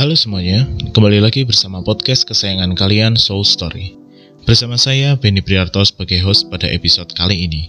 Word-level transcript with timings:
Halo 0.00 0.16
semuanya, 0.16 0.64
kembali 0.96 1.20
lagi 1.20 1.44
bersama 1.44 1.84
podcast 1.84 2.24
kesayangan 2.24 2.72
kalian 2.72 3.20
Soul 3.20 3.44
Story. 3.44 4.00
Bersama 4.48 4.80
saya 4.80 5.12
Benny 5.12 5.44
Priarto 5.44 5.84
sebagai 5.84 6.24
host 6.24 6.48
pada 6.48 6.64
episode 6.72 7.12
kali 7.12 7.44
ini. 7.44 7.68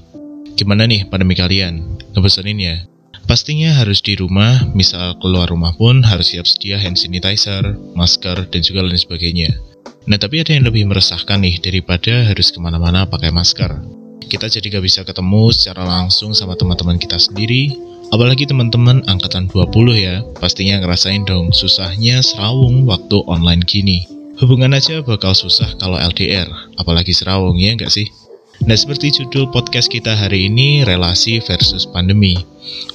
Gimana 0.55 0.87
nih 0.87 1.11
pandemi 1.11 1.35
kalian? 1.35 1.99
Ngebosenin 2.15 2.55
ya? 2.55 2.87
Pastinya 3.27 3.75
harus 3.75 3.99
di 3.99 4.15
rumah, 4.15 4.63
misal 4.71 5.19
keluar 5.19 5.51
rumah 5.51 5.75
pun 5.75 6.07
harus 6.07 6.31
siap 6.31 6.47
sedia 6.47 6.79
hand 6.79 6.95
sanitizer, 6.95 7.75
masker, 7.99 8.47
dan 8.47 8.63
juga 8.63 8.87
lain 8.87 8.95
sebagainya. 8.95 9.51
Nah 10.07 10.15
tapi 10.15 10.39
ada 10.39 10.55
yang 10.55 10.71
lebih 10.71 10.87
meresahkan 10.87 11.35
nih 11.35 11.59
daripada 11.59 12.31
harus 12.31 12.47
ke 12.47 12.63
mana-mana 12.63 13.03
pakai 13.11 13.35
masker. 13.35 13.75
Kita 14.23 14.47
jadi 14.47 14.79
gak 14.79 14.85
bisa 14.87 15.03
ketemu 15.03 15.51
secara 15.51 15.83
langsung 15.83 16.31
sama 16.31 16.55
teman-teman 16.55 16.95
kita 16.95 17.19
sendiri, 17.19 17.75
Apalagi 18.11 18.43
teman-teman 18.43 19.07
angkatan 19.07 19.47
20 19.47 19.71
ya, 19.95 20.19
pastinya 20.43 20.83
ngerasain 20.83 21.23
dong 21.23 21.55
susahnya 21.55 22.19
serawung 22.19 22.83
waktu 22.83 23.23
online 23.23 23.63
gini. 23.63 24.03
Hubungan 24.35 24.75
aja 24.75 24.99
bakal 24.99 25.31
susah 25.31 25.79
kalau 25.79 25.95
LDR, 25.95 26.51
apalagi 26.75 27.15
serawung 27.15 27.55
ya 27.55 27.71
nggak 27.71 27.87
sih? 27.87 28.11
Nah 28.67 28.75
seperti 28.75 29.15
judul 29.15 29.47
podcast 29.55 29.87
kita 29.87 30.11
hari 30.11 30.51
ini, 30.51 30.83
relasi 30.83 31.39
versus 31.39 31.87
pandemi. 31.87 32.35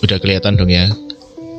Udah 0.04 0.20
kelihatan 0.20 0.60
dong 0.60 0.68
ya, 0.68 0.92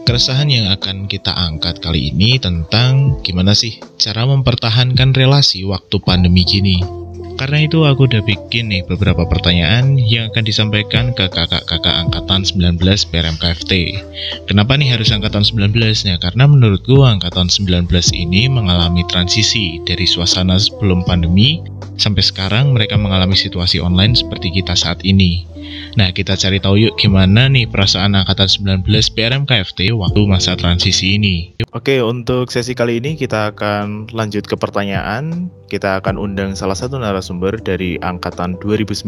keresahan 0.05 0.47
yang 0.53 0.69
akan 0.69 1.09
kita 1.09 1.33
angkat 1.33 1.81
kali 1.81 2.13
ini 2.13 2.37
tentang 2.37 3.19
gimana 3.25 3.57
sih 3.57 3.81
cara 3.97 4.23
mempertahankan 4.29 5.17
relasi 5.17 5.65
waktu 5.65 5.97
pandemi 6.05 6.45
gini. 6.45 7.06
Karena 7.37 7.61
itu 7.61 7.85
aku 7.85 8.09
udah 8.09 8.25
bikin 8.25 8.73
nih 8.73 8.81
beberapa 8.89 9.21
pertanyaan 9.29 10.01
yang 10.01 10.33
akan 10.33 10.41
disampaikan 10.41 11.13
ke 11.13 11.29
kakak-kakak 11.29 12.09
angkatan 12.09 12.41
19 12.41 12.81
PRMKFT. 12.81 13.73
Kenapa 14.49 14.73
nih 14.73 14.89
harus 14.97 15.13
angkatan 15.13 15.45
19? 15.45 15.77
Ya 16.09 16.17
karena 16.17 16.49
menurutku 16.49 17.05
angkatan 17.05 17.45
19 17.45 17.87
ini 18.17 18.49
mengalami 18.49 19.05
transisi 19.05 19.77
dari 19.85 20.09
suasana 20.09 20.57
sebelum 20.57 21.05
pandemi 21.05 21.61
sampai 22.01 22.25
sekarang 22.25 22.73
mereka 22.73 22.97
mengalami 22.97 23.37
situasi 23.37 23.77
online 23.77 24.17
seperti 24.17 24.49
kita 24.49 24.73
saat 24.73 25.05
ini. 25.05 25.45
Nah, 25.97 26.13
kita 26.13 26.37
cari 26.37 26.61
tahu 26.61 26.77
yuk 26.77 26.93
gimana 26.95 27.49
nih 27.49 27.65
perasaan 27.67 28.13
angkatan 28.13 28.47
19 28.85 28.85
PRMKFT 29.17 29.91
waktu 29.97 30.21
masa 30.29 30.53
transisi 30.53 31.17
ini. 31.17 31.57
Oke, 31.73 31.99
untuk 32.05 32.53
sesi 32.53 32.77
kali 32.77 33.01
ini 33.01 33.19
kita 33.19 33.51
akan 33.51 34.13
lanjut 34.13 34.45
ke 34.45 34.55
pertanyaan. 34.55 35.51
Kita 35.67 35.99
akan 35.99 36.15
undang 36.15 36.55
salah 36.55 36.79
satu 36.79 36.95
narasumber 36.95 37.26
dari 37.63 37.99
angkatan 37.99 38.55
2019 38.63 39.07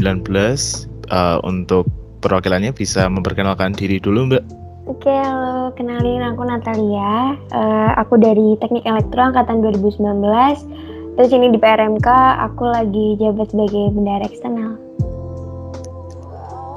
uh, 1.11 1.39
untuk 1.47 1.87
perwakilannya 2.19 2.75
bisa 2.75 3.07
memperkenalkan 3.07 3.71
diri 3.71 3.99
dulu, 3.99 4.27
Mbak. 4.29 4.43
Oke, 4.89 5.13
halo, 5.13 5.69
kenalin 5.77 6.25
aku 6.25 6.41
Natalia. 6.49 7.37
Uh, 7.53 7.93
aku 7.93 8.17
dari 8.17 8.57
Teknik 8.57 8.83
Elektro 8.89 9.21
angkatan 9.21 9.61
2019. 9.61 10.01
Terus 11.19 11.29
ini 11.35 11.51
di 11.53 11.59
PRMK 11.61 12.07
aku 12.41 12.63
lagi 12.73 13.19
jabat 13.21 13.53
sebagai 13.53 13.93
bendara 13.93 14.25
eksternal. 14.25 14.79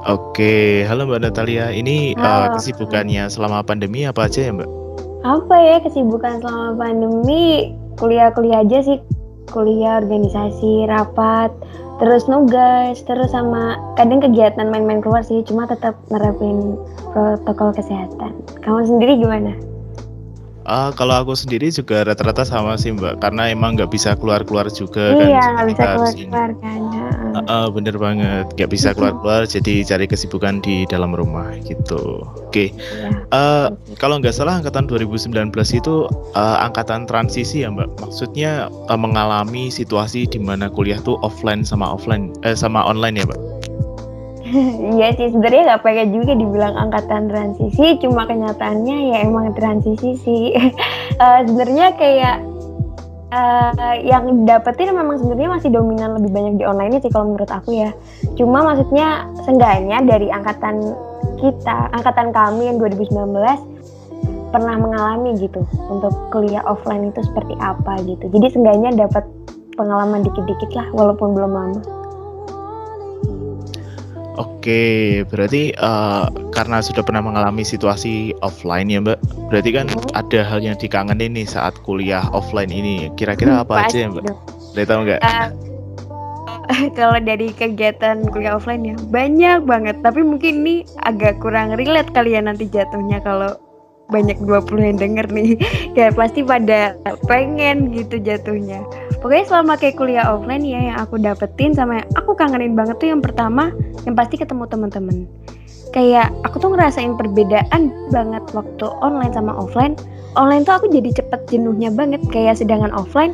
Oke, 0.03 0.83
halo 0.83 1.07
Mbak 1.07 1.25
Natalia. 1.25 1.71
Ini 1.71 2.13
uh, 2.19 2.51
kesibukannya 2.59 3.31
selama 3.31 3.63
pandemi 3.63 4.03
apa 4.03 4.27
aja 4.27 4.45
ya 4.45 4.51
Mbak? 4.51 4.69
Apa 5.23 5.55
ya 5.55 5.77
kesibukan 5.79 6.43
selama 6.43 6.75
pandemi? 6.75 7.71
Kuliah-kuliah 7.95 8.67
aja 8.67 8.83
sih. 8.83 8.99
Kuliah, 9.51 9.99
organisasi, 9.99 10.87
rapat, 10.87 11.51
terus 11.99 12.25
nugas, 12.31 13.03
terus 13.03 13.31
sama 13.35 13.75
kadang 13.99 14.23
kegiatan 14.23 14.69
main-main 14.69 15.03
keluar 15.03 15.25
sih. 15.25 15.43
Cuma 15.43 15.67
tetap 15.67 15.97
nerapin 16.07 16.79
protokol 17.11 17.75
kesehatan. 17.75 18.33
Kamu 18.63 18.87
sendiri 18.87 19.19
gimana? 19.19 19.53
Uh, 20.63 20.95
kalau 20.95 21.19
aku 21.19 21.35
sendiri 21.35 21.67
juga 21.75 22.07
rata-rata 22.07 22.47
sama 22.47 22.79
sih 22.79 22.95
mbak, 22.95 23.19
karena 23.19 23.51
emang 23.51 23.75
nggak 23.75 23.91
bisa 23.91 24.15
keluar-keluar 24.15 24.71
juga 24.71 25.11
iya, 25.11 25.19
kan. 25.19 25.27
Iya 25.27 25.43
nggak 25.43 25.67
bisa 25.67 25.83
keluar-keluar 25.91 26.49
kan. 26.63 26.79
Uh, 27.33 27.41
uh, 27.49 27.67
bener 27.73 27.97
banget, 27.97 28.45
nggak 28.53 28.69
bisa 28.69 28.93
keluar-keluar, 28.93 29.49
jadi 29.49 29.81
cari 29.81 30.05
kesibukan 30.05 30.61
di 30.61 30.85
dalam 30.85 31.17
rumah 31.17 31.49
gitu. 31.65 32.21
Oke, 32.21 32.45
okay. 32.45 32.67
Iya. 32.77 33.09
uh, 33.33 33.67
kalau 33.97 34.21
nggak 34.21 34.37
salah 34.37 34.61
angkatan 34.61 34.85
2019 34.85 35.49
itu 35.73 36.05
uh, 36.37 36.57
angkatan 36.61 37.09
transisi 37.09 37.65
ya 37.65 37.73
mbak. 37.73 37.89
Maksudnya 37.97 38.69
uh, 38.85 38.99
mengalami 38.99 39.73
situasi 39.73 40.29
di 40.29 40.37
mana 40.37 40.69
kuliah 40.69 41.01
tuh 41.01 41.17
offline 41.25 41.65
sama 41.65 41.97
offline, 41.97 42.29
eh, 42.45 42.53
sama 42.53 42.85
online 42.85 43.17
ya 43.17 43.25
mbak. 43.25 43.41
Iya 44.93 45.17
sih 45.17 45.33
sebenarnya 45.33 45.61
nggak 45.65 45.81
pengen 45.81 46.13
juga 46.13 46.37
dibilang 46.37 46.77
angkatan 46.77 47.25
transisi, 47.25 47.97
cuma 47.97 48.29
kenyataannya 48.29 48.97
ya 49.09 49.17
emang 49.25 49.57
transisi 49.57 50.13
sih. 50.21 50.53
uh, 51.17 51.41
sebenarnya 51.49 51.97
kayak 51.97 52.52
uh, 53.33 53.95
yang 54.05 54.45
dapetin 54.45 54.93
memang 54.93 55.17
sebenarnya 55.17 55.49
masih 55.57 55.69
dominan 55.73 56.21
lebih 56.21 56.29
banyak 56.29 56.53
di 56.61 56.63
online 56.69 57.01
sih 57.01 57.09
kalau 57.09 57.33
menurut 57.33 57.49
aku 57.49 57.73
ya. 57.73 57.89
Cuma 58.37 58.61
maksudnya 58.61 59.25
seenggaknya 59.43 60.05
dari 60.05 60.29
angkatan 60.29 60.93
kita, 61.41 61.89
angkatan 61.91 62.29
kami 62.29 62.69
yang 62.69 62.77
2019 62.77 63.73
pernah 64.53 64.77
mengalami 64.77 65.33
gitu 65.41 65.65
untuk 65.89 66.13
kuliah 66.29 66.61
offline 66.69 67.09
itu 67.09 67.25
seperti 67.25 67.57
apa 67.57 67.97
gitu. 68.05 68.29
Jadi 68.29 68.47
seenggaknya 68.53 69.09
dapat 69.09 69.25
pengalaman 69.73 70.21
dikit-dikit 70.21 70.71
lah 70.77 70.87
walaupun 70.93 71.33
belum 71.33 71.51
lama. 71.51 72.02
Oke, 74.33 75.21
berarti 75.29 75.77
uh, 75.77 76.25
karena 76.49 76.81
sudah 76.81 77.05
pernah 77.05 77.21
mengalami 77.21 77.61
situasi 77.61 78.33
offline 78.41 78.89
ya 78.89 78.97
Mbak, 78.97 79.19
berarti 79.53 79.69
kan 79.69 79.85
hmm. 79.85 80.09
ada 80.17 80.39
hal 80.41 80.59
yang 80.65 80.73
dikangenin 80.73 81.37
nih 81.37 81.45
saat 81.45 81.77
kuliah 81.85 82.25
offline 82.33 82.73
ini. 82.73 83.13
Kira-kira 83.13 83.61
hmm, 83.61 83.63
apa 83.67 83.73
aja 83.85 83.97
ya 84.01 84.07
Mbak? 84.09 84.25
Boleh 84.73 84.85
tahu 84.89 84.99
nggak? 85.05 85.21
Uh, 85.21 85.47
kalau 86.97 87.21
dari 87.21 87.53
kegiatan 87.53 88.25
kuliah 88.33 88.57
offline 88.57 88.81
ya 88.81 88.95
banyak 89.13 89.69
banget, 89.69 90.01
tapi 90.01 90.25
mungkin 90.25 90.65
ini 90.65 90.75
agak 91.05 91.37
kurang 91.37 91.77
relate 91.77 92.09
kali 92.09 92.33
ya 92.33 92.41
nanti 92.41 92.65
jatuhnya 92.65 93.21
kalau 93.21 93.53
banyak 94.09 94.41
20 94.41 94.81
yang 94.81 94.97
denger 94.97 95.25
nih. 95.29 95.61
Kayak 95.93 96.17
pasti 96.17 96.41
pada 96.41 96.97
pengen 97.29 97.93
gitu 97.93 98.17
jatuhnya 98.17 98.81
pokoknya 99.23 99.45
selama 99.47 99.79
kayak 99.79 99.95
kuliah 99.95 100.27
offline 100.27 100.67
ya 100.67 100.91
yang 100.91 100.97
aku 100.99 101.15
dapetin 101.15 101.71
sama 101.71 102.03
yang 102.03 102.07
aku 102.19 102.35
kangenin 102.35 102.75
banget 102.75 102.99
tuh 102.99 103.07
yang 103.07 103.23
pertama 103.23 103.71
yang 104.03 104.13
pasti 104.19 104.35
ketemu 104.35 104.67
teman-teman. 104.67 105.23
Kayak 105.95 106.35
aku 106.43 106.59
tuh 106.59 106.73
ngerasain 106.75 107.15
perbedaan 107.15 107.93
banget 108.11 108.43
waktu 108.51 108.85
online 108.99 109.31
sama 109.31 109.55
offline. 109.55 109.95
Online 110.35 110.65
tuh 110.65 110.75
aku 110.75 110.85
jadi 110.91 111.13
cepet 111.13 111.45
jenuhnya 111.47 111.93
banget 111.93 112.19
kayak 112.33 112.57
sedangkan 112.57 112.91
offline 112.91 113.31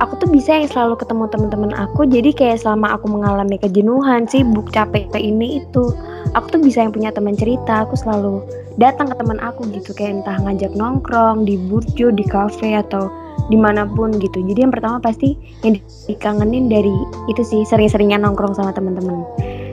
aku 0.00 0.18
tuh 0.18 0.28
bisa 0.30 0.54
yang 0.54 0.68
selalu 0.70 0.98
ketemu 0.98 1.24
teman-teman 1.30 1.72
aku. 1.74 2.08
Jadi 2.08 2.30
kayak 2.34 2.64
selama 2.64 2.98
aku 2.98 3.06
mengalami 3.10 3.56
kejenuhan 3.60 4.26
sibuk 4.26 4.70
capek 4.72 5.06
ke 5.12 5.18
ini 5.20 5.62
itu 5.62 5.92
aku 6.34 6.58
tuh 6.58 6.60
bisa 6.62 6.82
yang 6.82 6.92
punya 6.94 7.10
teman 7.12 7.34
cerita. 7.36 7.86
Aku 7.86 7.94
selalu 7.94 8.42
datang 8.78 9.10
ke 9.10 9.14
teman 9.18 9.38
aku 9.42 9.66
gitu 9.70 9.90
kayak 9.94 10.22
entah 10.22 10.38
ngajak 10.42 10.72
nongkrong 10.74 11.46
di 11.46 11.58
burjo 11.58 12.14
di 12.14 12.24
cafe 12.26 12.78
atau 12.78 13.10
di 13.48 13.56
mana 13.56 13.88
pun 13.88 14.12
gitu. 14.16 14.44
Jadi 14.44 14.64
yang 14.64 14.72
pertama 14.72 15.00
pasti 15.00 15.34
yang 15.64 15.80
dikangenin 16.08 16.68
dari 16.68 16.94
itu 17.32 17.42
sih 17.44 17.64
sering-seringnya 17.64 18.20
nongkrong 18.20 18.56
sama 18.56 18.72
teman-teman 18.72 19.24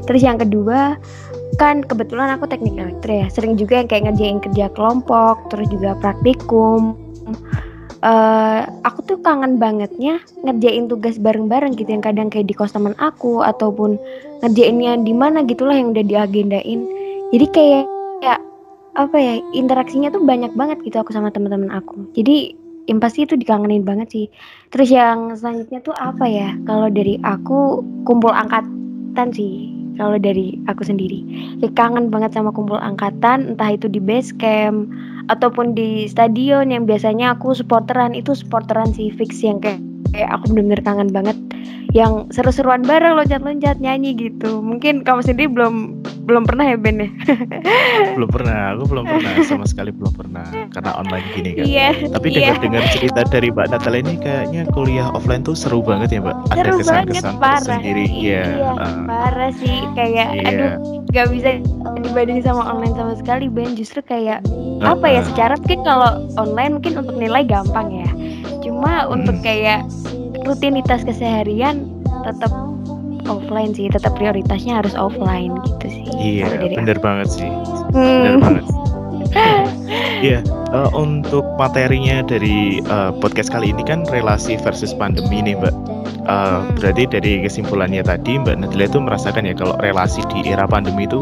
terus 0.06 0.22
yang 0.22 0.38
kedua 0.38 0.96
kan 1.58 1.82
kebetulan 1.82 2.36
aku 2.36 2.46
teknik 2.46 2.76
elektro 2.78 3.12
ya. 3.12 3.28
Sering 3.32 3.56
juga 3.56 3.82
yang 3.82 3.90
kayak 3.90 4.12
ngerjain 4.12 4.40
kerja 4.44 4.66
kelompok 4.76 5.50
terus 5.52 5.68
juga 5.72 5.96
praktikum. 6.00 7.00
Uh, 8.06 8.70
aku 8.86 9.02
tuh 9.02 9.18
kangen 9.26 9.58
bangetnya 9.58 10.22
ngerjain 10.46 10.86
tugas 10.86 11.18
bareng-bareng 11.18 11.74
gitu 11.74 11.90
yang 11.90 12.06
kadang 12.06 12.30
kayak 12.30 12.46
di 12.46 12.54
kos 12.54 12.76
teman 12.76 12.94
aku 13.02 13.42
ataupun 13.42 13.98
ngerjainnya 14.46 15.02
di 15.02 15.10
mana 15.16 15.42
gitulah 15.42 15.74
yang 15.74 15.96
udah 15.96 16.06
diagendain. 16.06 16.86
Jadi 17.34 17.46
kayak 17.50 17.84
ya 18.22 18.36
apa 18.96 19.18
ya 19.18 19.34
interaksinya 19.58 20.14
tuh 20.14 20.22
banyak 20.22 20.54
banget 20.54 20.84
gitu 20.86 21.02
aku 21.02 21.16
sama 21.16 21.32
teman-teman 21.34 21.72
aku. 21.72 22.06
Jadi 22.14 22.54
yang 22.86 23.02
pasti 23.02 23.26
itu 23.26 23.34
dikangenin 23.38 23.86
banget 23.86 24.08
sih. 24.10 24.26
Terus 24.70 24.90
yang 24.94 25.34
selanjutnya 25.34 25.82
tuh 25.82 25.96
apa 25.98 26.26
ya? 26.30 26.54
Kalau 26.70 26.90
dari 26.90 27.18
aku 27.26 27.82
kumpul 28.06 28.34
angkatan 28.34 29.30
sih. 29.34 29.72
Kalau 29.96 30.20
dari 30.20 30.60
aku 30.68 30.84
sendiri, 30.84 31.24
ya 31.64 31.72
kangen 31.72 32.12
banget 32.12 32.36
sama 32.36 32.52
kumpul 32.52 32.76
angkatan, 32.76 33.56
entah 33.56 33.80
itu 33.80 33.88
di 33.88 34.04
base 34.04 34.36
camp 34.36 34.92
ataupun 35.32 35.72
di 35.72 36.04
stadion 36.04 36.68
yang 36.68 36.84
biasanya 36.84 37.32
aku 37.32 37.56
supporteran 37.56 38.12
itu 38.12 38.36
supporteran 38.36 38.92
sih 38.92 39.08
fix 39.16 39.40
yang 39.40 39.64
kayak 39.64 39.80
kayak 40.14 40.30
aku 40.36 40.54
bener-bener 40.54 40.82
kangen 40.84 41.10
banget 41.10 41.38
yang 41.96 42.28
seru-seruan 42.28 42.84
bareng 42.84 43.16
loncat-loncat 43.16 43.80
nyanyi 43.80 44.12
gitu. 44.20 44.60
Mungkin 44.60 45.08
kamu 45.08 45.24
sendiri 45.24 45.48
belum 45.48 46.04
belum 46.28 46.44
pernah 46.44 46.68
ya 46.68 46.76
Ben 46.76 47.00
ya? 47.00 47.10
Belum 48.18 48.28
pernah 48.28 48.74
aku 48.74 48.84
belum 48.90 49.06
pernah 49.06 49.32
sama 49.46 49.66
sekali 49.70 49.94
belum 49.94 50.12
pernah 50.18 50.44
karena 50.74 50.92
online 50.98 51.26
gini 51.38 51.50
kan. 51.54 51.66
Iya, 51.70 51.90
tapi 52.10 52.28
iya. 52.34 52.58
dengar-dengar 52.58 52.84
cerita 52.98 53.22
dari 53.30 53.48
Mbak 53.54 53.68
Natalia 53.70 54.02
ini 54.02 54.16
kayaknya 54.18 54.62
kuliah 54.74 55.08
offline 55.14 55.46
tuh 55.46 55.54
seru 55.54 55.86
banget 55.86 56.18
ya 56.18 56.20
Mbak? 56.26 56.36
Ada 56.58 56.72
kesan-kesan 56.82 57.34
tersendiri 57.38 58.06
iya, 58.10 58.44
iya 58.58 58.72
uh, 58.74 59.06
parah 59.06 59.52
sih. 59.62 59.78
Kayak 59.94 60.28
iya. 60.34 60.50
aduh 60.50 60.72
nggak 61.14 61.28
bisa 61.32 61.50
dibanding 62.02 62.40
sama 62.42 62.64
online 62.66 62.96
sama 62.98 63.14
sekali 63.16 63.46
Ben. 63.46 63.78
Justru 63.78 64.02
kayak 64.02 64.42
apa 64.82 65.06
ya 65.06 65.22
secara 65.24 65.54
mungkin 65.62 65.80
kalau 65.86 66.12
online 66.42 66.82
mungkin 66.82 66.94
untuk 67.06 67.16
nilai 67.22 67.46
gampang 67.46 67.88
ya 67.94 68.10
cuma 68.86 69.10
Hmm. 69.10 69.18
untuk 69.18 69.42
kayak 69.42 69.82
rutinitas 70.46 71.02
keseharian 71.02 71.90
tetap 72.22 72.54
offline 73.26 73.74
sih 73.74 73.90
tetap 73.90 74.14
prioritasnya 74.14 74.86
harus 74.86 74.94
offline 74.94 75.58
gitu 75.66 75.90
sih 75.90 76.06
Iya, 76.16 76.54
dari 76.54 76.78
bener 76.78 76.98
banget 77.02 77.34
sih. 77.34 77.50
Bener 77.90 78.38
Hmm. 78.38 78.42
banget. 78.46 78.66
Iya, 80.24 80.40
eh, 80.72 80.90
untuk 80.96 81.44
materinya 81.60 82.24
dari 82.24 82.80
eh, 82.80 83.12
podcast 83.20 83.52
kali 83.52 83.74
ini 83.74 83.84
kan 83.84 84.06
relasi 84.08 84.56
versus 84.62 84.94
pandemi 84.96 85.42
nih, 85.42 85.58
Mbak. 85.60 85.76
Hmm. 86.26 86.74
berarti 86.80 87.06
dari 87.06 87.44
kesimpulannya 87.46 88.02
tadi, 88.02 88.38
Mbak 88.42 88.56
Nadila 88.64 88.86
itu 88.90 88.98
merasakan 88.98 89.46
ya 89.46 89.54
kalau 89.54 89.76
relasi 89.82 90.26
di 90.34 90.46
era 90.50 90.66
pandemi 90.66 91.06
itu 91.06 91.22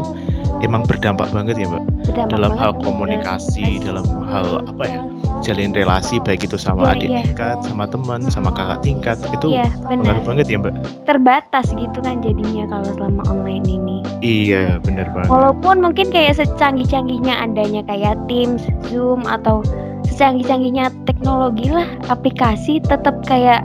emang 0.62 0.86
berdampak 0.88 1.28
banget 1.32 1.60
ya, 1.60 1.66
Mbak. 1.68 1.82
Berdampak 2.08 2.30
dalam 2.32 2.50
banget 2.54 2.62
hal 2.62 2.72
komunikasi, 2.80 3.68
dalam 3.84 4.06
hal 4.30 4.62
apa 4.64 4.84
ya, 4.88 5.00
jalin 5.44 5.76
relasi 5.76 6.16
baik 6.24 6.48
itu 6.48 6.56
sama 6.56 6.88
Iya, 6.88 6.92
adik 6.96 7.08
iya. 7.12 7.20
tingkat, 7.28 7.58
sama 7.68 7.84
teman, 7.84 8.20
sama 8.32 8.50
kakak 8.50 8.80
tingkat 8.80 9.18
itu 9.28 9.52
Iya 9.52 9.68
benar 9.84 10.16
banget 10.24 10.46
ya, 10.48 10.56
Mbak. 10.58 10.74
terbatas 11.04 11.66
gitu 11.70 11.98
kan 12.00 12.24
jadinya 12.24 12.64
kalau 12.72 12.88
selama 12.96 13.22
online 13.28 13.66
ini 13.68 13.98
Iya, 14.24 14.80
bener 14.80 15.04
banget. 15.12 15.28
Walaupun 15.28 15.84
mungkin 15.84 16.08
kayak 16.08 16.40
secanggih-canggihnya 16.40 17.44
adanya 17.44 17.84
kayak 17.84 18.16
Teams, 18.24 18.64
Zoom 18.88 19.28
atau 19.28 19.60
secanggih-canggihnya 20.08 20.88
teknologi 21.04 21.68
lah, 21.68 21.84
aplikasi 22.08 22.80
tetap 22.80 23.20
kayak 23.28 23.60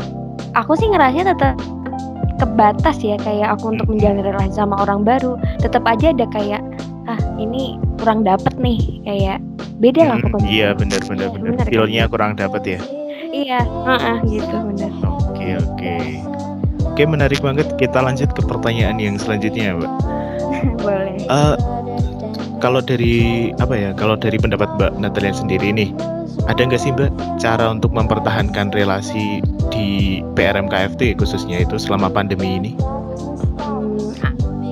aku 0.59 0.75
sih 0.75 0.91
ngerasanya 0.91 1.31
tetap 1.31 1.55
kebatas 2.39 2.99
ya 3.03 3.19
kayak 3.19 3.55
aku 3.55 3.75
untuk 3.75 3.87
menjalin 3.91 4.23
relasi 4.23 4.55
sama 4.55 4.79
orang 4.79 5.03
baru 5.03 5.35
tetap 5.59 5.83
aja 5.83 6.15
ada 6.15 6.23
kayak 6.31 6.63
ah 7.11 7.19
ini 7.35 7.75
kurang 7.99 8.23
dapet 8.23 8.55
nih 8.55 8.79
kayak 9.03 9.43
beda 9.79 10.01
lah 10.05 10.17
Mm, 10.19 10.23
pokoknya 10.27 10.49
Iya, 10.51 10.67
bener 10.75 11.01
bener 11.07 11.29
Iya, 11.31 11.51
kan? 11.55 11.65
Feel-nya 11.67 12.03
kurang 12.07 12.31
dapet 12.35 12.61
ya. 12.67 12.79
iya 13.31 13.59
heeh, 13.63 14.17
gitu 14.27 14.55
bener 14.67 14.91
Oke, 15.01 15.47
oke. 15.55 15.95
Oke, 16.85 17.03
menarik 17.07 17.39
banget. 17.39 17.67
Kita 17.79 18.03
lanjut 18.03 18.27
ke 18.35 18.41
pertanyaan 18.43 18.99
yang 18.99 19.15
selanjutnya, 19.15 19.71
Mbak. 19.71 19.91
boleh 20.83 21.15
Eh, 21.23 21.55
kalau 22.59 22.83
dari 22.83 23.49
apa 23.55 23.71
ya? 23.71 23.95
Kalau 23.95 24.19
dari 24.19 24.35
pendapat 24.35 24.67
Mbak 24.75 24.99
Natalia 24.99 25.31
sendiri 25.31 25.71
nih, 25.71 25.95
ada 26.45 26.59
nggak 26.59 26.75
sih 26.75 26.91
Mbak 26.91 27.39
cara 27.39 27.71
untuk 27.71 27.95
mempertahankan 27.95 28.75
relasi 28.75 29.39
di 29.71 30.19
PRMKFT 30.35 31.15
khususnya 31.15 31.63
itu 31.63 31.79
selama 31.79 32.11
pandemi 32.11 32.59
ini? 32.59 32.71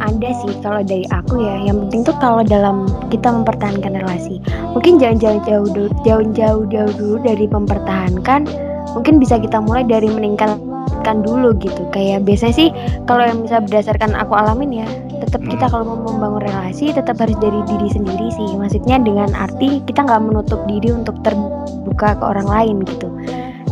Ada 0.07 0.29
sih 0.39 0.53
kalau 0.63 0.81
dari 0.87 1.03
aku 1.11 1.43
ya. 1.43 1.67
Yang 1.67 1.77
penting 1.87 2.01
tuh 2.07 2.15
kalau 2.23 2.41
dalam 2.47 2.87
kita 3.11 3.27
mempertahankan 3.27 3.99
relasi, 3.99 4.39
mungkin 4.71 4.95
jangan 5.03 5.19
jauh-jauh 5.19 5.67
dulu, 5.75 5.89
jauh-jauh 6.07 6.63
jauh 6.71 6.93
dulu 6.95 7.15
dari 7.27 7.45
mempertahankan. 7.45 8.47
Mungkin 8.95 9.19
bisa 9.19 9.35
kita 9.35 9.59
mulai 9.59 9.83
dari 9.83 10.07
meningkatkan 10.07 11.21
dulu 11.27 11.51
gitu. 11.59 11.83
Kayak 11.91 12.23
biasanya 12.23 12.55
sih 12.55 12.69
kalau 13.03 13.27
yang 13.27 13.43
bisa 13.43 13.59
berdasarkan 13.59 14.15
aku 14.15 14.31
alamin 14.31 14.81
ya, 14.81 14.87
tetap 15.27 15.43
kita 15.43 15.67
Hmm. 15.67 15.73
kalau 15.75 15.83
mau 15.91 15.99
membangun 16.15 16.47
relasi 16.47 16.95
tetap 16.95 17.19
harus 17.19 17.35
dari 17.43 17.59
diri 17.67 17.91
sendiri 17.91 18.27
sih. 18.31 18.55
Maksudnya 18.55 19.03
dengan 19.03 19.35
arti 19.35 19.83
kita 19.83 20.07
nggak 20.07 20.23
menutup 20.23 20.63
diri 20.71 20.95
untuk 20.95 21.19
terbuka 21.19 22.15
ke 22.15 22.23
orang 22.23 22.47
lain 22.47 22.77
gitu 22.87 23.11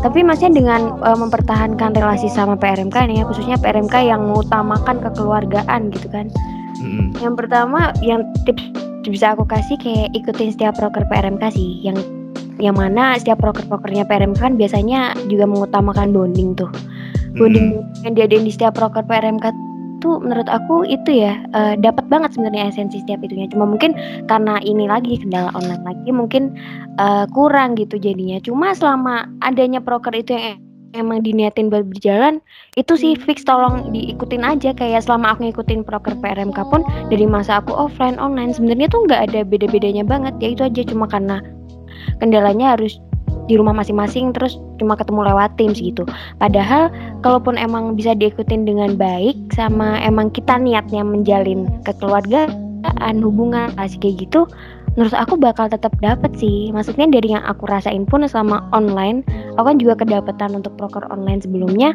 tapi 0.06 0.22
maksudnya 0.22 0.62
dengan 0.62 1.02
uh, 1.02 1.18
mempertahankan 1.18 1.98
relasi 1.98 2.30
sama 2.30 2.54
PRMK 2.54 2.94
nih 3.10 3.16
ya 3.18 3.24
khususnya 3.26 3.58
PRMK 3.58 4.06
yang 4.06 4.30
mengutamakan 4.30 5.02
kekeluargaan 5.02 5.90
gitu 5.90 6.06
kan. 6.14 6.30
Mm-mm. 6.76 7.16
yang 7.24 7.34
pertama 7.34 7.96
yang 8.06 8.22
tips 8.46 8.62
bisa 9.10 9.34
aku 9.34 9.48
kasih 9.50 9.80
kayak 9.82 10.14
ikutin 10.14 10.54
setiap 10.54 10.78
proker 10.78 11.02
PRMK 11.10 11.50
sih. 11.50 11.82
Yang 11.82 12.06
yang 12.62 12.78
mana 12.78 13.18
setiap 13.18 13.42
proker-prokernya 13.42 14.06
PRMK 14.06 14.38
kan 14.38 14.54
biasanya 14.54 15.18
juga 15.26 15.50
mengutamakan 15.50 16.14
bonding 16.14 16.54
tuh. 16.54 16.70
Bonding 17.36 17.82
yang 18.06 18.14
diadain 18.14 18.46
di 18.46 18.54
setiap 18.54 18.78
proker 18.78 19.02
PRMK 19.04 19.50
tuh 20.06 20.22
menurut 20.22 20.46
aku 20.46 20.86
itu 20.86 21.26
ya 21.26 21.42
eh, 21.58 21.74
dapat 21.82 22.06
banget 22.06 22.38
sebenarnya 22.38 22.70
esensi 22.70 23.02
setiap 23.02 23.26
itunya. 23.26 23.50
Cuma 23.50 23.66
mungkin 23.66 23.98
karena 24.30 24.62
ini 24.62 24.86
lagi 24.86 25.18
kendala 25.18 25.50
online 25.58 25.82
lagi 25.82 26.10
mungkin 26.14 26.54
eh, 27.02 27.26
kurang 27.34 27.74
gitu 27.74 27.98
jadinya. 27.98 28.38
Cuma 28.46 28.78
selama 28.78 29.26
adanya 29.42 29.82
proker 29.82 30.14
itu 30.14 30.38
yang 30.38 30.62
emang 30.96 31.26
diniatin 31.26 31.68
buat 31.68 31.84
berjalan 31.92 32.40
itu 32.80 32.96
sih 32.96 33.14
fix 33.18 33.42
tolong 33.42 33.90
diikutin 33.90 34.46
aja. 34.46 34.72
Kayak 34.78 35.10
selama 35.10 35.34
aku 35.34 35.50
ngikutin 35.50 35.82
proker 35.82 36.14
PRMK 36.22 36.60
pun 36.70 36.86
dari 37.10 37.26
masa 37.26 37.60
aku 37.60 37.74
offline 37.74 38.22
online 38.22 38.54
sebenarnya 38.54 38.88
tuh 38.94 39.04
nggak 39.10 39.34
ada 39.34 39.42
beda-bedanya 39.42 40.06
banget. 40.06 40.38
Ya 40.38 40.54
itu 40.54 40.62
aja 40.64 40.82
cuma 40.86 41.10
karena 41.10 41.42
kendalanya 42.22 42.78
harus 42.78 43.02
di 43.46 43.56
rumah 43.56 43.74
masing-masing 43.78 44.34
terus 44.34 44.58
cuma 44.82 44.98
ketemu 44.98 45.30
lewat 45.32 45.54
Teams 45.56 45.78
gitu. 45.78 46.04
Padahal 46.42 46.90
kalaupun 47.22 47.56
emang 47.56 47.94
bisa 47.94 48.18
diikutin 48.18 48.66
dengan 48.66 48.98
baik 48.98 49.38
sama 49.54 50.02
emang 50.02 50.34
kita 50.34 50.58
niatnya 50.58 51.06
menjalin 51.06 51.70
kekeluargaan, 51.86 53.16
hubungan, 53.22 53.72
kasih 53.78 54.00
kayak 54.02 54.16
gitu, 54.28 54.50
menurut 54.96 55.16
aku 55.16 55.36
bakal 55.38 55.70
tetap 55.70 55.94
dapet 56.02 56.32
sih. 56.40 56.72
Maksudnya 56.72 57.08
dari 57.12 57.36
yang 57.36 57.44
aku 57.46 57.68
rasain 57.70 58.08
pun 58.08 58.26
selama 58.26 58.66
online, 58.72 59.22
aku 59.56 59.76
kan 59.76 59.78
juga 59.78 59.94
kedapetan 60.02 60.58
untuk 60.58 60.74
proker 60.80 61.06
online 61.12 61.44
sebelumnya, 61.44 61.94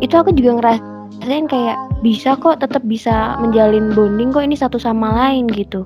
itu 0.00 0.14
aku 0.14 0.32
juga 0.32 0.58
ngerasain 0.62 1.46
kayak 1.50 1.76
bisa 2.00 2.38
kok 2.38 2.62
tetap 2.62 2.82
bisa 2.86 3.34
menjalin 3.42 3.90
bonding 3.92 4.30
kok 4.30 4.46
ini 4.46 4.54
satu 4.54 4.78
sama 4.78 5.10
lain 5.12 5.50
gitu. 5.50 5.84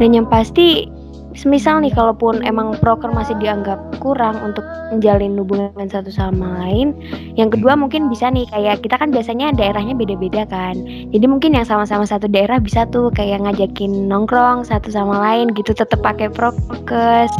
Dan 0.00 0.16
yang 0.16 0.26
pasti 0.26 0.88
semisal 1.38 1.78
nih 1.78 1.94
kalaupun 1.94 2.42
emang 2.42 2.74
proker 2.82 3.10
masih 3.14 3.38
dianggap 3.38 3.78
kurang 4.02 4.34
untuk 4.42 4.66
menjalin 4.90 5.38
hubungan 5.38 5.86
satu 5.86 6.10
sama 6.10 6.58
lain 6.62 6.90
yang 7.38 7.48
kedua 7.48 7.78
mungkin 7.78 8.10
bisa 8.10 8.26
nih 8.28 8.46
kayak 8.50 8.82
kita 8.82 8.98
kan 8.98 9.14
biasanya 9.14 9.54
daerahnya 9.54 9.94
beda-beda 9.94 10.44
kan. 10.50 10.74
Jadi 11.14 11.26
mungkin 11.26 11.54
yang 11.54 11.66
sama-sama 11.66 12.04
satu 12.04 12.26
daerah 12.26 12.58
bisa 12.58 12.86
tuh 12.90 13.08
kayak 13.14 13.46
ngajakin 13.46 14.10
nongkrong 14.10 14.66
satu 14.66 14.90
sama 14.90 15.22
lain 15.22 15.54
gitu 15.54 15.70
tetap 15.70 16.02
pakai 16.02 16.28
prokes. 16.30 17.30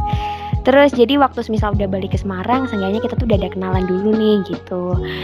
Terus 0.61 0.93
jadi 0.93 1.17
waktu 1.17 1.41
misal 1.49 1.73
udah 1.73 1.89
balik 1.89 2.13
ke 2.13 2.19
Semarang 2.21 2.69
seenggaknya 2.69 3.01
kita 3.01 3.17
tuh 3.17 3.27
udah 3.27 3.39
ada 3.41 3.51
kenalan 3.51 3.85
dulu 3.89 4.13
nih 4.13 4.37
gitu. 4.45 4.83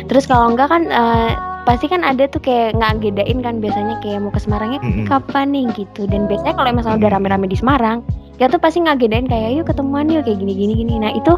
Terus 0.08 0.24
kalau 0.24 0.50
enggak 0.50 0.72
kan 0.72 0.88
eh, 0.88 1.32
pasti 1.68 1.86
kan 1.92 2.02
ada 2.02 2.24
tuh 2.30 2.40
kayak 2.40 2.78
ngegedain 2.78 3.44
kan 3.44 3.60
biasanya 3.60 4.00
kayak 4.00 4.24
mau 4.24 4.32
ke 4.32 4.40
Semarangnya 4.40 4.80
Mm-mm. 4.80 5.06
kapan 5.06 5.52
nih? 5.52 5.66
gitu. 5.76 6.08
Dan 6.08 6.24
biasanya 6.24 6.56
kalau 6.56 6.72
misalnya 6.72 6.98
udah 7.04 7.10
rame-rame 7.20 7.46
di 7.52 7.58
Semarang 7.58 8.00
kita 8.36 8.52
tuh 8.52 8.60
pasti 8.60 8.78
ngagedain 8.80 9.24
kayak 9.24 9.50
yuk 9.54 9.66
ketemuan 9.66 10.06
yuk 10.06 10.22
kayak 10.22 10.38
gini 10.38 10.52
gini 10.52 10.72
gini 10.76 10.94
nah 11.00 11.10
itu 11.10 11.34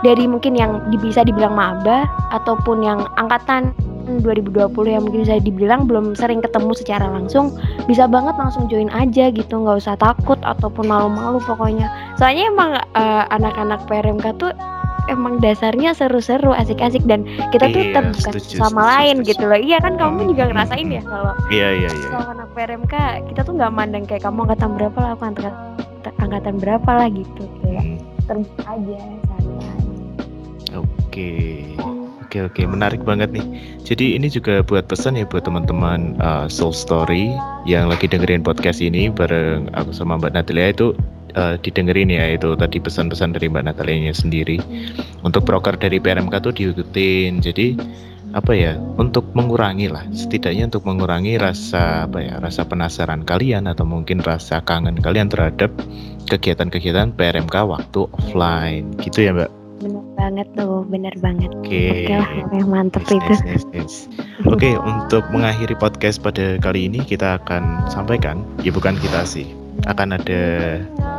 dari 0.00 0.24
mungkin 0.24 0.54
yang 0.54 0.72
bisa 0.94 1.22
dibilang 1.22 1.52
maba 1.52 2.06
ataupun 2.30 2.80
yang 2.80 3.02
angkatan 3.16 3.74
2020 4.06 4.54
yang 4.86 5.02
mungkin 5.02 5.26
bisa 5.26 5.42
dibilang 5.42 5.90
belum 5.90 6.14
sering 6.14 6.38
ketemu 6.38 6.70
secara 6.72 7.10
langsung 7.10 7.50
bisa 7.84 8.06
banget 8.06 8.38
langsung 8.38 8.70
join 8.70 8.86
aja 8.88 9.34
gitu 9.34 9.58
nggak 9.58 9.82
usah 9.82 9.98
takut 9.98 10.38
ataupun 10.40 10.86
malu-malu 10.86 11.42
pokoknya 11.42 11.90
soalnya 12.14 12.46
emang 12.46 12.70
eh, 12.78 13.24
anak-anak 13.34 13.82
PRMK 13.90 14.38
tuh 14.38 14.54
emang 15.06 15.38
dasarnya 15.38 15.90
seru-seru 15.90 16.50
asik-asik 16.52 17.02
dan 17.06 17.22
kita 17.50 17.66
tuh 17.66 17.82
Iya, 17.82 17.94
terbuka 17.94 18.30
setuju, 18.30 18.54
sama 18.58 18.70
setuju, 18.82 18.90
lain 18.90 19.16
setuju. 19.16 19.28
gitu 19.30 19.44
loh 19.46 19.58
iya 19.58 19.78
kan 19.78 19.92
kamu 19.94 20.14
Hmm, 20.16 20.30
juga 20.30 20.42
hmm, 20.42 20.50
ngerasain 20.54 20.86
hmm. 20.86 20.96
ya 20.98 21.02
kalau 21.02 21.32
Iya, 21.48 21.68
iya, 21.74 21.90
iya. 21.90 22.08
kalau 22.10 22.28
anak 22.30 22.48
PRMK 22.54 22.94
kita 23.26 23.40
tuh 23.42 23.52
nggak 23.54 23.72
mandang 23.74 24.04
kayak 24.06 24.22
kamu 24.22 24.38
angkatan 24.46 24.70
berapa 24.74 24.98
lah 24.98 25.10
aku 25.14 25.24
angkatan 25.24 25.54
angkatan 26.18 26.56
berapa 26.60 26.90
lah 26.90 27.08
gitu 27.10 27.44
kayak 27.62 27.84
Mm. 27.84 27.98
terbuka 28.26 28.62
aja 28.66 28.98
santai 29.30 29.76
Oke. 30.76 31.30
Oke 32.26 32.42
oke 32.42 32.62
menarik 32.66 33.06
banget 33.06 33.30
nih. 33.30 33.46
Jadi 33.86 34.18
ini 34.18 34.26
juga 34.26 34.60
buat 34.60 34.90
pesan 34.90 35.14
ya 35.14 35.24
buat 35.24 35.46
teman-teman 35.46 36.18
uh, 36.18 36.50
Soul 36.50 36.74
Story 36.74 37.30
yang 37.64 37.86
lagi 37.86 38.10
dengerin 38.10 38.42
podcast 38.42 38.82
ini 38.82 39.08
bareng 39.08 39.70
aku 39.78 39.94
sama 39.94 40.18
Mbak 40.18 40.34
Natalia 40.34 40.74
itu 40.74 40.92
uh, 41.38 41.54
didengerin 41.62 42.10
ya 42.10 42.34
itu 42.34 42.58
tadi 42.58 42.82
pesan-pesan 42.82 43.38
dari 43.38 43.46
Mbak 43.46 43.64
Natalia 43.70 44.10
sendiri. 44.12 44.58
Untuk 45.22 45.46
broker 45.46 45.78
dari 45.78 46.02
PRMK 46.02 46.34
tuh 46.42 46.52
diikutin. 46.52 47.40
Jadi 47.40 47.78
apa 48.36 48.52
ya 48.52 48.76
untuk 49.00 49.32
mengurangi 49.32 49.88
lah 49.88 50.04
setidaknya 50.12 50.68
untuk 50.68 50.84
mengurangi 50.84 51.40
rasa 51.40 52.04
apa 52.04 52.20
ya 52.20 52.36
rasa 52.36 52.68
penasaran 52.68 53.24
kalian 53.24 53.64
atau 53.64 53.88
mungkin 53.88 54.20
rasa 54.20 54.60
kangen 54.60 55.00
kalian 55.00 55.32
terhadap 55.32 55.72
kegiatan-kegiatan 56.28 57.16
PRMK 57.16 57.56
waktu 57.64 58.04
offline 58.12 58.92
gitu 59.00 59.24
ya 59.24 59.32
Mbak. 59.32 59.50
bener 59.76 60.04
banget 60.16 60.48
tuh 60.56 60.84
bener 60.88 61.14
banget 61.20 61.50
Oke. 61.52 62.12
lah 62.12 62.28
yang 62.52 62.68
mantep 62.68 63.04
Yes, 63.08 63.12
itu 63.12 63.32
yes, 63.32 63.40
yes, 63.44 63.64
yes. 63.72 63.94
Oke, 64.48 64.72
untuk 64.76 65.24
mengakhiri 65.32 65.76
podcast 65.76 66.20
pada 66.20 66.60
kali 66.60 66.88
ini 66.88 67.04
kita 67.04 67.40
akan 67.40 67.88
sampaikan, 67.88 68.40
ya 68.64 68.72
bukan 68.72 68.96
kita 69.00 69.24
sih, 69.28 69.48
akan 69.86 70.18
ada 70.18 70.42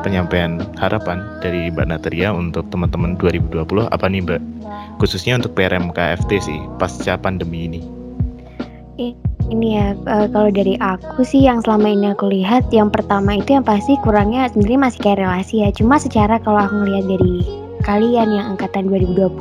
penyampaian 0.04 0.60
harapan 0.80 1.24
dari 1.40 1.72
Mbak 1.72 1.88
Natalia 1.88 2.32
untuk 2.36 2.68
teman-teman 2.72 3.16
2020 3.20 3.88
apa 3.88 4.06
nih 4.08 4.22
Mbak? 4.24 4.42
Khususnya 5.00 5.40
untuk 5.40 5.56
PRMKFT 5.56 6.32
sih 6.40 6.60
pasca 6.78 7.16
pandemi 7.16 7.68
ini. 7.70 7.82
ini 9.48 9.80
ya 9.80 9.96
uh, 10.10 10.28
kalau 10.28 10.52
dari 10.52 10.76
aku 10.84 11.24
sih 11.24 11.48
yang 11.48 11.64
selama 11.64 11.88
ini 11.88 12.12
aku 12.12 12.28
lihat 12.28 12.68
yang 12.76 12.92
pertama 12.92 13.40
itu 13.40 13.56
yang 13.56 13.64
pasti 13.64 13.96
kurangnya 14.04 14.52
sebenarnya 14.52 14.80
masih 14.92 15.00
kayak 15.00 15.20
relasi 15.24 15.56
ya 15.64 15.70
cuma 15.72 15.96
secara 15.96 16.36
kalau 16.44 16.60
aku 16.60 16.84
ngelihat 16.84 17.06
dari 17.16 17.36
kalian 17.88 18.28
yang 18.36 18.46
angkatan 18.58 18.92
2020 18.92 19.40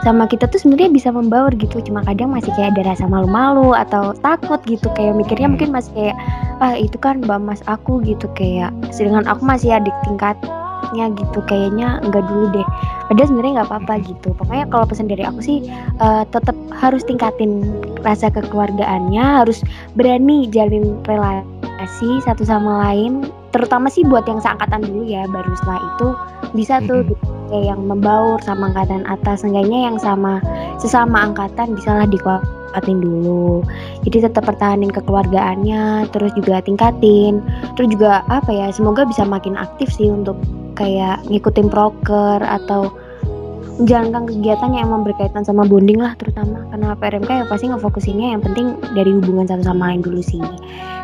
sama 0.00 0.24
kita 0.24 0.48
tuh 0.48 0.56
sebenarnya 0.56 0.90
bisa 0.90 1.08
membaur 1.12 1.52
gitu 1.54 1.78
cuma 1.84 2.00
kadang 2.02 2.32
masih 2.32 2.50
kayak 2.56 2.74
ada 2.76 2.96
rasa 2.96 3.04
malu-malu 3.04 3.76
atau 3.76 4.16
takut 4.24 4.58
gitu 4.64 4.88
kayak 4.96 5.12
mikirnya 5.14 5.46
hmm. 5.46 5.54
mungkin 5.54 5.70
masih 5.70 5.92
kayak 5.92 6.16
ah 6.60 6.76
itu 6.76 6.96
kan 7.00 7.24
mbak 7.24 7.40
mas 7.40 7.62
aku 7.64 8.04
gitu 8.04 8.28
kayak 8.36 8.72
sedangkan 8.92 9.24
aku 9.24 9.42
masih 9.44 9.72
adik 9.72 9.92
tingkatnya 10.04 11.12
gitu 11.16 11.38
kayaknya 11.48 12.00
enggak 12.04 12.24
dulu 12.28 12.52
deh. 12.52 12.66
Padahal 13.08 13.26
sebenarnya 13.32 13.52
nggak 13.60 13.70
apa-apa 13.72 13.94
gitu. 14.04 14.28
Pokoknya 14.36 14.66
kalau 14.68 14.84
pesan 14.86 15.08
dari 15.08 15.24
aku 15.24 15.40
sih 15.40 15.58
uh, 15.98 16.22
tetap 16.28 16.54
harus 16.76 17.02
tingkatin 17.06 17.64
rasa 18.04 18.28
kekeluargaannya 18.28 19.44
harus 19.44 19.64
berani 19.96 20.46
jalin 20.52 21.00
relasi 21.08 22.10
satu 22.24 22.44
sama 22.44 22.88
lain 22.88 23.28
terutama 23.50 23.90
sih 23.90 24.06
buat 24.06 24.24
yang 24.30 24.38
seangkatan 24.38 24.86
dulu 24.86 25.02
ya 25.10 25.26
baru 25.26 25.50
setelah 25.58 25.80
itu 25.82 26.08
bisa 26.54 26.74
tuh 26.86 27.02
mm 27.02 27.14
-hmm. 27.14 27.39
Kayak 27.50 27.74
yang 27.74 27.82
membaur 27.84 28.38
sama 28.46 28.70
angkatan 28.70 29.02
atas. 29.10 29.42
Seenggaknya 29.42 29.90
yang 29.90 29.96
sama 29.98 30.38
sesama 30.78 31.26
angkatan 31.26 31.74
bisalah 31.74 32.06
dikuatin 32.06 32.98
dulu. 33.02 33.66
Jadi 34.06 34.30
tetap 34.30 34.46
pertahanin 34.46 34.94
kekeluargaannya 34.94 36.08
terus 36.14 36.30
juga 36.38 36.62
tingkatin. 36.62 37.42
Terus 37.74 37.88
juga 37.90 38.22
apa 38.30 38.48
ya 38.48 38.70
semoga 38.70 39.04
bisa 39.04 39.26
makin 39.26 39.58
aktif 39.58 39.90
sih 39.90 40.08
untuk 40.08 40.38
kayak 40.78 41.20
ngikutin 41.28 41.68
proker 41.68 42.40
atau 42.40 42.88
menjalankan 43.80 44.28
kegiatan 44.28 44.76
yang 44.76 44.92
emang 44.92 45.08
berkaitan 45.08 45.42
sama 45.42 45.64
bonding 45.64 45.98
lah 45.98 46.12
terutama. 46.20 46.62
Karena 46.70 46.94
PRMK 46.94 47.30
ya 47.32 47.44
pasti 47.48 47.66
ngefokusinnya 47.72 48.36
yang 48.36 48.42
penting 48.44 48.76
dari 48.92 49.10
hubungan 49.10 49.48
satu 49.48 49.64
sama 49.64 49.92
lain 49.92 50.04
dulu 50.04 50.20
sih. 50.20 50.40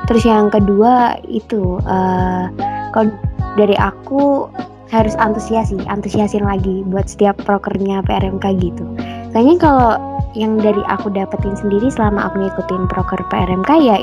Terus 0.06 0.22
yang 0.28 0.52
kedua 0.52 1.18
itu 1.26 1.80
uh, 1.82 2.46
kalau 2.92 3.10
dari 3.56 3.74
aku 3.80 4.46
harus 4.90 5.18
antusias 5.18 5.74
sih 5.74 5.80
antusiasin 5.90 6.46
lagi 6.46 6.86
buat 6.86 7.10
setiap 7.10 7.38
prokernya 7.42 8.06
PRMK 8.06 8.44
gitu 8.62 8.84
kayaknya 9.34 9.56
kalau 9.58 9.92
yang 10.36 10.60
dari 10.60 10.84
aku 10.86 11.08
dapetin 11.10 11.56
sendiri 11.56 11.88
selama 11.88 12.28
aku 12.30 12.44
ngikutin 12.44 12.86
proker 12.92 13.20
PRMK 13.32 13.70
ya 13.82 13.96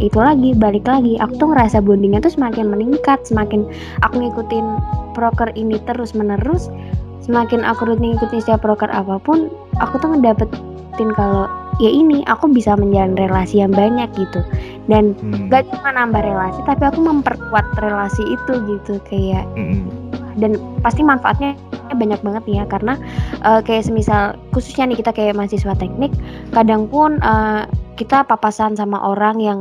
itu 0.00 0.16
lagi 0.16 0.56
balik 0.56 0.88
lagi 0.88 1.20
aku 1.20 1.36
tuh 1.36 1.48
ngerasa 1.52 1.84
bondingnya 1.84 2.24
tuh 2.24 2.32
semakin 2.32 2.72
meningkat 2.72 3.20
semakin 3.26 3.68
aku 4.00 4.22
ngikutin 4.22 4.64
proker 5.12 5.52
ini 5.58 5.76
terus 5.84 6.16
menerus 6.16 6.72
semakin 7.20 7.66
aku 7.66 7.84
rutin 7.92 8.16
ikutin 8.16 8.40
setiap 8.40 8.64
proker 8.64 8.88
apa 8.88 9.20
pun 9.20 9.52
aku 9.82 10.00
tuh 10.00 10.16
ngedapetin 10.16 11.10
kalau 11.12 11.44
ya 11.82 11.92
ini 11.92 12.24
aku 12.24 12.48
bisa 12.48 12.76
menjalin 12.80 13.12
relasi 13.18 13.60
yang 13.60 13.72
banyak 13.76 14.08
gitu 14.16 14.40
dan 14.88 15.12
hmm. 15.20 15.52
gak 15.52 15.68
cuma 15.68 15.92
nambah 15.92 16.22
relasi 16.24 16.60
tapi 16.64 16.82
aku 16.88 17.00
memperkuat 17.04 17.66
relasi 17.84 18.22
itu 18.24 18.52
gitu 18.72 18.94
kayak 19.04 19.44
hmm. 19.52 19.99
Dan 20.40 20.56
pasti 20.80 21.04
manfaatnya 21.04 21.54
banyak 21.92 22.20
banget 22.24 22.44
ya 22.48 22.62
karena 22.64 22.96
uh, 23.44 23.60
kayak 23.60 23.86
semisal 23.86 24.34
khususnya 24.56 24.88
nih 24.88 24.98
kita 25.04 25.12
kayak 25.12 25.36
mahasiswa 25.36 25.76
teknik 25.76 26.10
kadang 26.50 26.88
pun 26.88 27.20
uh, 27.20 27.68
kita 28.00 28.24
papasan 28.24 28.72
sama 28.72 28.96
orang 28.96 29.36
yang 29.36 29.58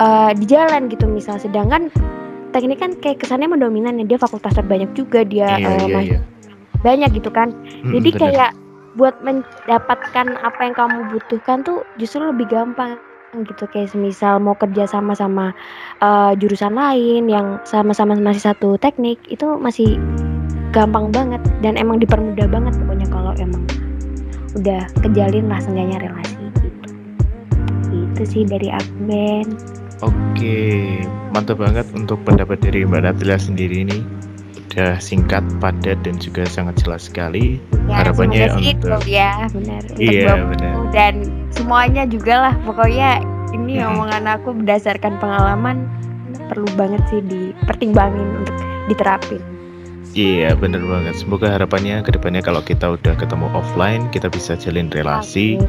uh, 0.00 0.30
di 0.36 0.44
jalan 0.44 0.92
gitu 0.92 1.08
misal. 1.08 1.40
Sedangkan 1.40 1.88
teknik 2.52 2.80
kan 2.80 2.92
kayak 3.00 3.24
kesannya 3.24 3.48
mendominan 3.48 3.96
ya 4.00 4.04
dia 4.04 4.18
fakultas 4.20 4.56
terbanyak 4.56 4.92
juga 4.92 5.24
dia 5.24 5.56
iya, 5.56 5.68
uh, 5.68 5.86
iya, 5.88 6.00
iya. 6.16 6.18
banyak 6.84 7.10
gitu 7.16 7.32
kan. 7.32 7.52
Hmm, 7.52 7.92
jadi 7.96 8.10
bener. 8.12 8.20
kayak 8.20 8.50
buat 8.96 9.16
mendapatkan 9.20 10.26
apa 10.40 10.60
yang 10.64 10.74
kamu 10.76 10.98
butuhkan 11.12 11.60
tuh 11.64 11.84
justru 12.00 12.24
lebih 12.24 12.48
gampang 12.48 12.96
gitu 13.34 13.64
kayak 13.68 13.90
semisal 13.90 14.38
mau 14.38 14.54
kerja 14.56 14.86
sama 14.88 15.12
sama 15.12 15.52
uh, 16.00 16.32
jurusan 16.38 16.72
lain 16.72 17.28
yang 17.28 17.60
sama-sama 17.66 18.16
masih 18.16 18.42
satu 18.52 18.78
teknik 18.78 19.20
itu 19.28 19.44
masih 19.58 19.98
gampang 20.70 21.12
banget 21.12 21.42
dan 21.60 21.76
emang 21.76 22.00
dipermudah 22.00 22.46
banget 22.48 22.72
pokoknya 22.80 23.06
kalau 23.10 23.32
emang 23.36 23.62
udah 24.56 24.88
kejalin 25.04 25.50
lah 25.50 25.60
seenggaknya 25.60 26.08
relasi 26.08 26.42
gitu 26.62 26.68
itu 27.92 28.22
sih 28.24 28.42
dari 28.48 28.72
aku 28.72 28.92
Ben 29.04 29.46
oke 30.00 30.58
mantap 31.34 31.60
banget 31.60 31.86
untuk 31.92 32.16
pendapat 32.24 32.56
dari 32.62 32.88
Mbak 32.88 33.02
Natalia 33.04 33.36
sendiri 33.36 33.84
nih 33.84 34.02
sudah 34.76 35.00
singkat, 35.00 35.40
padat 35.56 36.04
dan 36.04 36.20
juga 36.20 36.44
sangat 36.44 36.76
jelas 36.84 37.08
sekali. 37.08 37.56
Ya, 37.88 38.04
Harapannya 38.04 38.60
untuk 38.60 39.08
ya 39.08 39.48
benar. 39.48 39.82
Iya 39.96 40.36
benar. 40.52 40.74
Dan 40.92 41.14
semuanya 41.56 42.04
juga 42.04 42.48
lah 42.48 42.54
pokoknya 42.62 43.24
ini 43.56 43.80
hmm. 43.80 43.88
omongan 43.96 44.24
aku 44.36 44.52
berdasarkan 44.52 45.16
pengalaman 45.16 45.88
perlu 46.52 46.68
banget 46.76 47.02
sih 47.10 47.20
dipertimbangin 47.24 48.44
untuk 48.44 48.56
diterapin. 48.86 49.42
Iya 50.16 50.56
bener 50.56 50.80
banget. 50.80 51.20
Semoga 51.20 51.52
harapannya 51.52 52.00
ke 52.00 52.14
depannya 52.16 52.40
kalau 52.40 52.64
kita 52.64 52.96
udah 52.96 53.12
ketemu 53.20 53.52
offline 53.52 54.08
kita 54.08 54.32
bisa 54.32 54.56
jalin 54.56 54.88
relasi, 54.88 55.60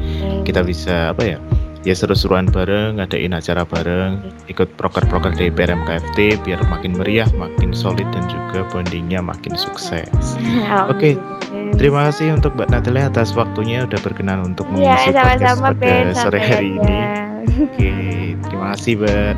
kita 0.48 0.64
bisa 0.64 1.12
apa 1.12 1.36
ya? 1.36 1.38
ya 1.86 1.94
seru-seruan 1.94 2.50
bareng, 2.50 2.98
ngadain 2.98 3.32
acara 3.32 3.62
bareng, 3.62 4.20
ikut 4.50 4.66
proker-proker 4.76 5.32
dari 5.32 5.48
PRMKFT 5.48 6.42
biar 6.42 6.60
makin 6.66 6.98
meriah, 6.98 7.28
makin 7.38 7.70
solid 7.70 8.04
dan 8.10 8.24
juga 8.26 8.66
bondingnya 8.68 9.22
makin 9.22 9.54
sukses. 9.54 10.10
Oke, 10.90 10.90
okay. 10.90 11.14
Terima 11.78 12.10
kasih 12.10 12.34
untuk 12.34 12.58
Mbak 12.58 12.68
Natalia 12.74 13.06
atas 13.06 13.32
waktunya 13.32 13.86
udah 13.86 14.00
berkenan 14.02 14.52
untuk 14.52 14.66
iya, 14.74 14.98
mengisi 14.98 15.08
ya, 15.14 15.22
podcast 15.22 15.58
pada 15.62 15.78
ben, 15.78 16.06
sore 16.12 16.40
hari 16.42 16.68
ini. 16.74 16.96
Oke, 17.58 17.92
terima 18.50 18.66
kasih 18.74 18.92
Mbak. 18.98 19.34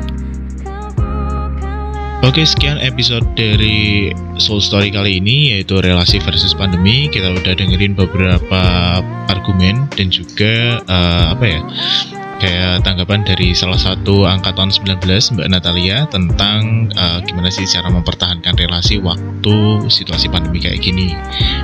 Oke, 2.21 2.45
sekian 2.45 2.77
episode 2.77 3.25
dari 3.33 4.13
Soul 4.37 4.61
Story 4.61 4.93
kali 4.93 5.17
ini 5.17 5.57
yaitu 5.57 5.81
relasi 5.81 6.21
versus 6.21 6.53
pandemi. 6.53 7.09
Kita 7.09 7.33
udah 7.33 7.57
dengerin 7.57 7.97
beberapa 7.97 8.61
argumen 9.25 9.89
dan 9.97 10.13
juga 10.13 10.85
uh, 10.85 11.33
apa 11.33 11.45
ya? 11.49 11.59
Kayak 12.41 12.81
tanggapan 12.81 13.21
dari 13.21 13.53
salah 13.53 13.77
satu 13.77 14.25
angkatan 14.25 14.73
19 14.73 14.97
Mbak 15.37 15.47
Natalia 15.53 16.09
tentang 16.09 16.89
uh, 16.97 17.21
gimana 17.21 17.53
sih 17.53 17.69
cara 17.69 17.93
mempertahankan 17.93 18.57
relasi 18.57 18.97
waktu 18.97 19.85
situasi 19.85 20.25
pandemi 20.33 20.57
kayak 20.57 20.81
gini. 20.81 21.13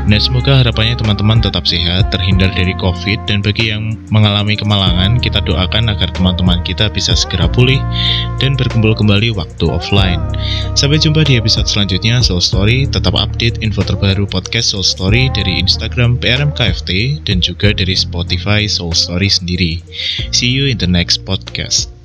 Nah 0.05 0.21
semoga 0.21 0.61
harapannya 0.61 0.93
teman-teman 0.93 1.41
tetap 1.41 1.65
sehat, 1.65 2.13
terhindar 2.13 2.53
dari 2.53 2.77
COVID 2.77 3.25
dan 3.25 3.41
bagi 3.41 3.73
yang 3.73 3.97
mengalami 4.13 4.53
kemalangan 4.53 5.17
kita 5.17 5.41
doakan 5.41 5.89
agar 5.89 6.13
teman-teman 6.13 6.61
kita 6.61 6.93
bisa 6.93 7.17
segera 7.17 7.49
pulih 7.49 7.81
dan 8.37 8.53
berkumpul 8.53 8.93
kembali 8.93 9.33
waktu 9.33 9.65
offline. 9.65 10.21
Sampai 10.77 11.01
jumpa 11.01 11.25
di 11.25 11.41
episode 11.41 11.65
selanjutnya 11.65 12.21
Soul 12.21 12.43
Story. 12.43 12.85
Tetap 12.85 13.17
update 13.17 13.65
info 13.65 13.81
terbaru 13.81 14.29
podcast 14.29 14.77
Soul 14.77 14.85
Story 14.85 15.33
dari 15.33 15.57
Instagram 15.57 16.21
PRMKFT 16.21 17.25
dan 17.25 17.41
juga 17.41 17.73
dari 17.73 17.97
Spotify 17.97 18.69
Soul 18.69 18.93
Story 18.93 19.25
sendiri. 19.25 19.81
See 20.29 20.53
in 20.67 20.77
the 20.77 20.87
next 20.87 21.25
podcast. 21.25 21.96